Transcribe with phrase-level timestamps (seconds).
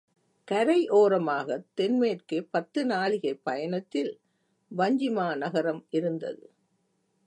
[0.47, 4.11] கரையோரமாகத் தென்மேற்கே பத்து நாழிகைப் பயணத்தில்
[4.77, 6.45] வஞ்சிமாநகரம் இருந்தது.